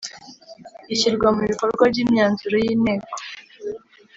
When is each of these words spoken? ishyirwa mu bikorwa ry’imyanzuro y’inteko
ishyirwa 0.93 1.27
mu 1.35 1.41
bikorwa 1.49 1.83
ry’imyanzuro 1.91 2.55
y’inteko 2.63 3.13